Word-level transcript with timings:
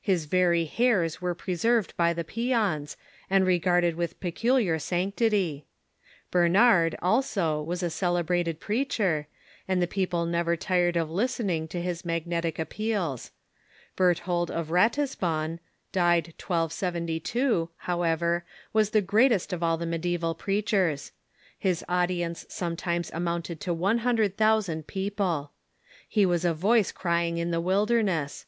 His 0.00 0.26
very 0.26 0.64
hairs 0.66 1.20
were 1.20 1.34
preserved 1.34 1.96
by 1.96 2.12
the 2.12 2.22
pious, 2.22 2.96
and 3.28 3.44
regarded 3.44 3.96
with 3.96 4.14
CHRISTIAN 4.20 4.52
WORSHIP 4.54 4.64
167 4.80 5.12
peculiar 5.16 5.64
sanctity, 5.64 5.66
Bernharcl, 6.30 6.96
also, 7.02 7.60
was 7.60 7.82
a 7.82 7.90
celebrated 7.90 8.60
preacher, 8.60 9.26
and 9.66 9.82
the 9.82 9.88
people 9.88 10.24
never 10.24 10.54
tired 10.56 10.96
of 10.96 11.10
listening 11.10 11.66
to 11.66 11.82
liis 11.82 12.04
magnetic 12.04 12.60
ap 12.60 12.70
peals. 12.70 13.32
Bcrthold 13.96 14.50
of 14.50 14.68
Ratisbon 14.68 15.58
(died 15.90 16.26
1272), 16.38 17.70
however, 17.78 18.44
was 18.72 18.90
the 18.90 19.00
greatest 19.02 19.52
of 19.52 19.64
all 19.64 19.76
the 19.76 19.84
mediteval 19.84 20.38
])reachers. 20.38 21.10
His 21.58 21.84
audience 21.88 22.46
some 22.48 22.76
times 22.76 23.10
amounted 23.12 23.58
to 23.62 23.74
one 23.74 23.98
hundred 24.06 24.36
thousand 24.36 24.86
people. 24.86 25.50
lie 26.14 26.24
was 26.24 26.44
a 26.44 26.54
voice 26.54 26.92
crying 26.92 27.38
in 27.38 27.50
the 27.50 27.60
wilderness. 27.60 28.46